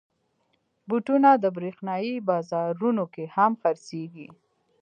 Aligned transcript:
بوټونه 0.87 1.29
د 1.43 1.45
برېښنايي 1.57 2.15
بازارونو 2.27 3.03
کې 3.13 3.25
هم 3.35 3.51
خرڅېږي. 3.61 4.27